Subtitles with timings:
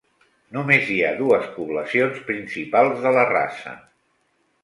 [0.55, 3.77] Només hi ha dues poblacions principals de la raça.